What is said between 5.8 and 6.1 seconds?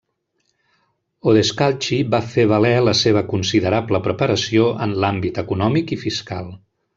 i